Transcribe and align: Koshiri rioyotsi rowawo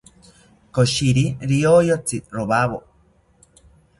Koshiri 0.73 1.25
rioyotsi 1.49 2.17
rowawo 2.35 2.79